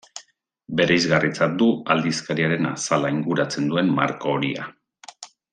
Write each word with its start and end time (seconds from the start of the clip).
Bereizgarritzat 0.79 1.53
du 1.59 1.67
aldizkariaren 1.95 2.71
azala 2.71 3.13
inguratzen 3.19 3.71
duen 3.75 3.95
marko 4.03 4.37
horia. 4.37 4.71